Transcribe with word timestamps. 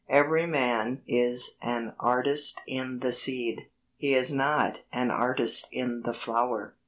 Every 0.09 0.47
man 0.47 1.03
is 1.07 1.59
an 1.61 1.93
artist 1.99 2.61
in 2.65 3.01
the 3.01 3.11
seed: 3.13 3.67
he 3.97 4.15
is 4.15 4.33
not 4.33 4.81
an 4.91 5.11
artist 5.11 5.67
in 5.71 6.01
the 6.01 6.13
flower. 6.15 6.73